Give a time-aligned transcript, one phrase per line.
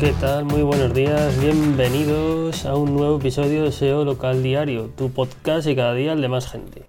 [0.00, 0.44] ¿Qué tal?
[0.44, 5.74] Muy buenos días, bienvenidos a un nuevo episodio de SEO Local Diario, tu podcast y
[5.74, 6.84] cada día el de más gente.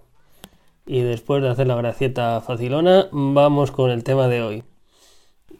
[0.86, 4.64] Y después de hacer la gracieta facilona, vamos con el tema de hoy.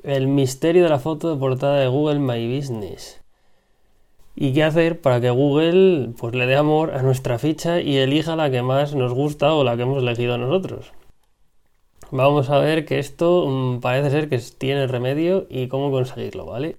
[0.04, 3.20] El misterio de la foto de portada de Google My Business.
[4.36, 8.36] ¿Y qué hacer para que Google pues, le dé amor a nuestra ficha y elija
[8.36, 10.92] la que más nos gusta o la que hemos elegido nosotros?
[12.12, 16.78] Vamos a ver que esto mm, parece ser que tiene remedio y cómo conseguirlo, ¿vale?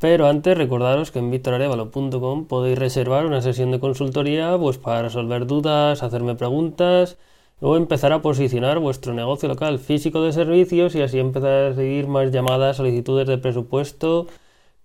[0.00, 5.46] Pero antes recordaros que en victorarevalo.com podéis reservar una sesión de consultoría pues para resolver
[5.46, 7.18] dudas, hacerme preguntas
[7.60, 12.06] o empezar a posicionar vuestro negocio local físico de servicios y así empezar a recibir
[12.06, 14.28] más llamadas, solicitudes de presupuesto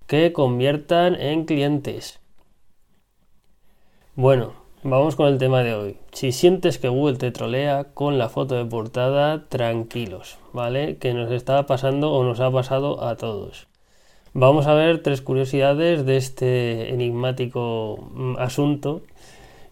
[0.07, 2.19] que conviertan en clientes.
[4.15, 5.97] Bueno, Vamos con el tema de hoy.
[6.11, 10.97] Si sientes que Google te trolea con la foto de portada, tranquilos, ¿vale?
[10.97, 13.67] Que nos está pasando o nos ha pasado a todos.
[14.35, 19.03] Vamos a ver tres curiosidades de este enigmático mm, asunto.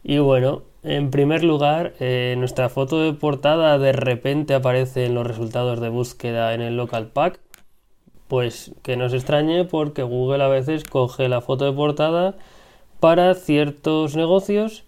[0.03, 5.25] Y bueno, en primer lugar, eh, nuestra foto de portada de repente aparece en los
[5.25, 7.39] resultados de búsqueda en el local pack.
[8.27, 12.35] Pues que no se extrañe porque Google a veces coge la foto de portada
[12.99, 14.85] para ciertos negocios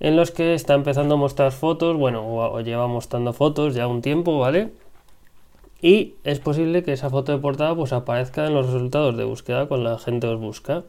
[0.00, 4.00] en los que está empezando a mostrar fotos, bueno, o, lleva mostrando fotos ya un
[4.00, 4.70] tiempo, ¿vale?
[5.80, 9.66] Y es posible que esa foto de portada pues aparezca en los resultados de búsqueda
[9.66, 10.84] cuando la gente os busca.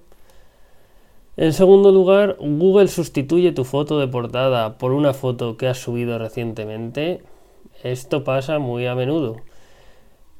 [1.37, 6.17] En segundo lugar, Google sustituye tu foto de portada por una foto que has subido
[6.17, 7.21] recientemente.
[7.83, 9.37] Esto pasa muy a menudo.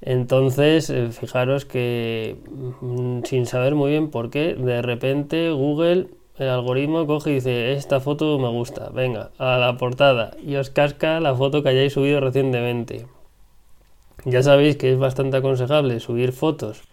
[0.02, 2.38] Entonces, eh, fijaros que
[2.82, 6.08] mm, sin saber muy bien por qué, de repente Google
[6.38, 10.70] el algoritmo coge y dice, esta foto me gusta, venga, a la portada, y os
[10.70, 13.08] casca la foto que hayáis subido recientemente.
[14.26, 16.84] Ya sabéis que es bastante aconsejable subir fotos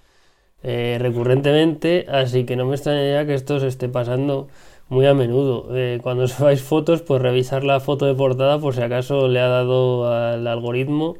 [0.62, 4.48] eh, recurrentemente, así que no me extrañaría que esto se esté pasando
[4.88, 5.68] muy a menudo.
[5.76, 9.48] Eh, cuando subáis fotos, pues revisar la foto de portada por si acaso le ha
[9.48, 11.16] dado al algoritmo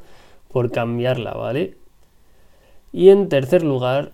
[0.53, 1.77] por cambiarla, ¿vale?
[2.93, 4.13] Y en tercer lugar,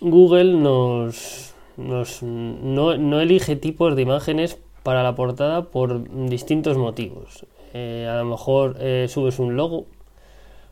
[0.00, 7.46] Google nos, no, elige tipos de imágenes para la portada por distintos motivos.
[7.72, 8.76] Eh, a lo mejor
[9.08, 9.86] subes un logo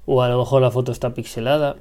[0.07, 1.77] o a lo mejor la foto está pixelada.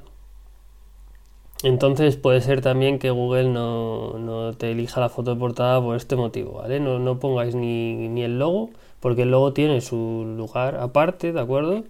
[1.62, 6.16] Entonces puede ser también que Google no, te elija la foto de portada por este
[6.16, 6.80] motivo, ¿vale?
[6.80, 11.40] No, no pongáis ni, ni el logo, porque el logo tiene su lugar aparte, ¿de
[11.40, 11.84] acuerdo?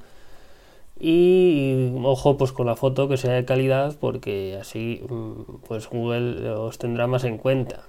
[1.04, 6.48] y ojo pues con la foto que sea de calidad porque así mm, pues Google
[6.50, 7.80] os tendrá más en cuenta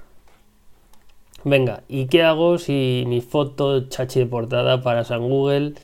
[1.44, 5.76] venga y qué hago si mi foto chachi de portada para San Google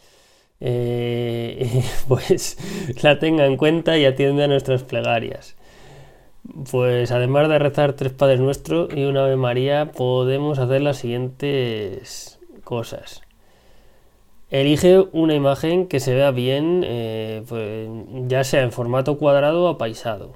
[0.59, 2.57] eh, pues
[3.01, 5.55] la tenga en cuenta y atiende a nuestras plegarias
[6.71, 12.39] pues además de rezar tres padres nuestros y una ave María podemos hacer las siguientes
[12.63, 13.21] cosas
[14.49, 17.87] Elige una imagen que se vea bien, eh, pues,
[18.27, 20.33] ya sea en formato cuadrado o apaisado.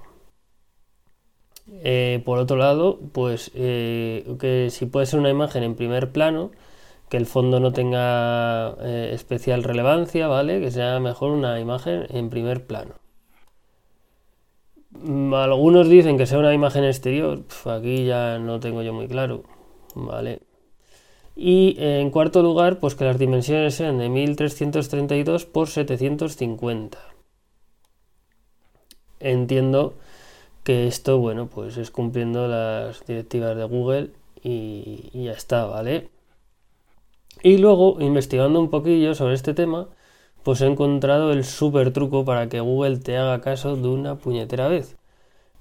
[1.84, 6.52] Eh, por otro lado, pues que si puede ser una imagen en primer plano,
[7.13, 8.75] que el fondo no tenga
[9.13, 10.59] especial relevancia, ¿vale?
[10.59, 12.96] Que sea mejor una imagen en primer plano.
[14.90, 19.44] Mm, algunos dicen que sea una imagen exterior, aquí ya no tengo yo muy claro,
[19.94, 20.41] ¿vale?
[21.35, 26.97] Y eh, en cuarto lugar, pues que las dimensiones sean de 1332 por 750.
[29.19, 29.94] Entiendo
[30.63, 34.09] que esto, bueno, pues es cumpliendo las directivas de Google
[34.41, 36.09] y, y ya está, ¿vale?
[37.44, 39.88] Y luego, investigando un poquillo sobre este tema,
[40.44, 44.68] pues he encontrado el super truco para que Google te haga caso de una puñetera
[44.68, 44.98] vez.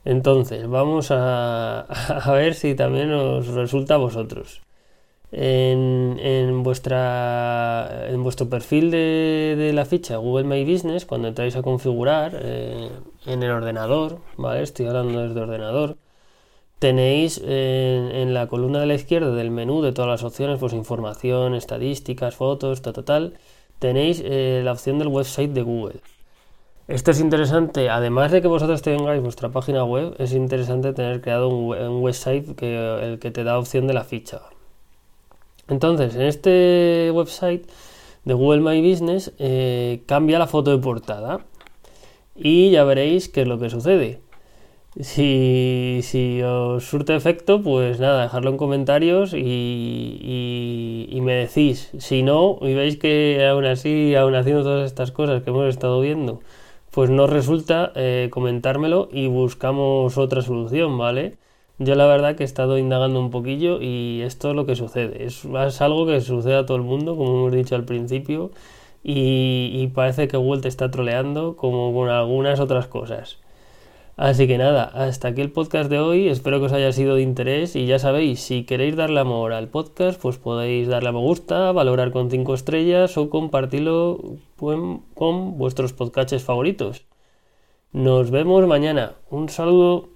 [0.04, 1.80] Entonces, vamos a,
[2.30, 4.62] a ver si también os resulta a vosotros
[5.32, 12.38] en, vuestra, en vuestro perfil de, la ficha Google My Business, cuando entráis a configurar
[12.42, 12.90] eh,
[13.26, 14.62] en el ordenador, ¿vale?
[14.62, 15.96] Estoy hablando desde ordenador,
[16.82, 21.54] tenéis en, la columna de la izquierda del menú de todas las opciones, pues información,
[21.54, 23.34] estadísticas, fotos, tal, tal,
[23.78, 26.00] tenéis eh, la opción del website de Google.
[26.88, 31.50] Esto es interesante, además de que vosotros tengáis vuestra página web, es interesante tener creado
[31.50, 34.40] un, website que, el que te da opción de la ficha.
[35.68, 37.70] Entonces, en este website
[38.24, 41.44] de Google My Business eh, cambia la foto de portada
[42.34, 44.21] y ya veréis qué es lo que sucede.
[45.00, 51.90] Si, os surte efecto, pues nada, dejadlo en comentarios y, me decís.
[51.98, 56.00] Si no, y veis que aún así, aún haciendo todas estas cosas que hemos estado
[56.00, 56.40] viendo,
[56.90, 61.38] pues no resulta, eh, comentármelo y buscamos otra solución, ¿vale?
[61.78, 65.24] Yo la verdad que he estado indagando un poquillo y esto es lo que sucede.
[65.24, 65.44] Es,
[65.80, 68.50] algo que sucede a todo el mundo, como hemos dicho al principio,
[69.02, 73.41] y, parece que Google te está troleando como con algunas otras cosas.
[74.16, 77.22] Así que nada, hasta aquí el podcast de hoy, espero que os haya sido de
[77.22, 81.18] interés y ya sabéis, si queréis darle amor al podcast, pues podéis darle a me
[81.18, 87.06] gusta, valorar con 5 estrellas o compartirlo con vuestros podcasts favoritos.
[87.92, 89.16] Nos vemos mañana.
[89.30, 90.11] Un saludo.